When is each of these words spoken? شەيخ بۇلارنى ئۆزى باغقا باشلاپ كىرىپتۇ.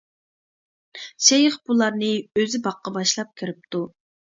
شەيخ 1.25 1.59
بۇلارنى 1.67 2.11
ئۆزى 2.31 2.63
باغقا 2.71 2.97
باشلاپ 2.99 3.33
كىرىپتۇ. 3.41 3.87